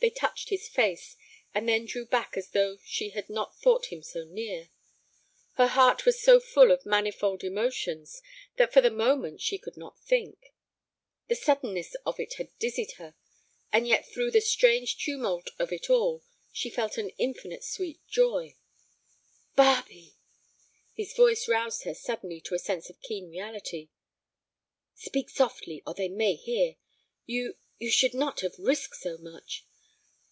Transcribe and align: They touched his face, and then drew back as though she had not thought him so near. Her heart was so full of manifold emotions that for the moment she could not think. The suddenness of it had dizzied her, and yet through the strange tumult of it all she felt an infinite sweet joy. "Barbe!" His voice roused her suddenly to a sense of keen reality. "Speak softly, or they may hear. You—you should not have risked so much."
They 0.00 0.10
touched 0.10 0.50
his 0.50 0.68
face, 0.68 1.16
and 1.52 1.68
then 1.68 1.84
drew 1.84 2.06
back 2.06 2.36
as 2.36 2.50
though 2.50 2.78
she 2.84 3.10
had 3.10 3.28
not 3.28 3.58
thought 3.60 3.86
him 3.86 4.00
so 4.00 4.22
near. 4.24 4.70
Her 5.54 5.66
heart 5.66 6.06
was 6.06 6.22
so 6.22 6.38
full 6.38 6.70
of 6.70 6.86
manifold 6.86 7.42
emotions 7.42 8.22
that 8.58 8.72
for 8.72 8.80
the 8.80 8.92
moment 8.92 9.40
she 9.40 9.58
could 9.58 9.76
not 9.76 9.98
think. 10.00 10.54
The 11.26 11.34
suddenness 11.34 11.96
of 12.06 12.20
it 12.20 12.34
had 12.34 12.56
dizzied 12.60 12.92
her, 12.98 13.16
and 13.72 13.88
yet 13.88 14.06
through 14.06 14.30
the 14.30 14.40
strange 14.40 14.96
tumult 14.98 15.50
of 15.58 15.72
it 15.72 15.90
all 15.90 16.22
she 16.52 16.70
felt 16.70 16.96
an 16.96 17.08
infinite 17.18 17.64
sweet 17.64 17.98
joy. 18.06 18.54
"Barbe!" 19.56 20.12
His 20.94 21.12
voice 21.12 21.48
roused 21.48 21.82
her 21.82 21.94
suddenly 21.94 22.40
to 22.42 22.54
a 22.54 22.60
sense 22.60 22.88
of 22.88 23.00
keen 23.02 23.28
reality. 23.32 23.88
"Speak 24.94 25.28
softly, 25.28 25.82
or 25.84 25.92
they 25.92 26.08
may 26.08 26.36
hear. 26.36 26.76
You—you 27.26 27.90
should 27.90 28.14
not 28.14 28.42
have 28.42 28.60
risked 28.60 28.94
so 28.94 29.18
much." 29.18 29.64